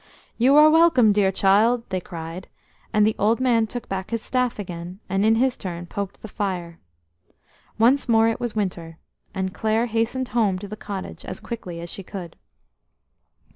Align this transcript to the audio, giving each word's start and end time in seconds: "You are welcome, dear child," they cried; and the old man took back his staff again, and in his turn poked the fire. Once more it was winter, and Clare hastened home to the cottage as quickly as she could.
"You 0.39 0.55
are 0.55 0.67
welcome, 0.71 1.13
dear 1.13 1.31
child," 1.31 1.87
they 1.89 2.01
cried; 2.01 2.47
and 2.91 3.05
the 3.05 3.15
old 3.19 3.39
man 3.39 3.67
took 3.67 3.87
back 3.87 4.09
his 4.09 4.23
staff 4.23 4.57
again, 4.57 4.99
and 5.07 5.23
in 5.23 5.35
his 5.35 5.55
turn 5.55 5.85
poked 5.85 6.23
the 6.23 6.27
fire. 6.27 6.79
Once 7.77 8.09
more 8.09 8.27
it 8.27 8.39
was 8.39 8.55
winter, 8.55 8.97
and 9.35 9.53
Clare 9.53 9.85
hastened 9.85 10.29
home 10.29 10.57
to 10.57 10.67
the 10.67 10.75
cottage 10.75 11.23
as 11.23 11.39
quickly 11.39 11.79
as 11.81 11.89
she 11.91 12.01
could. 12.01 12.35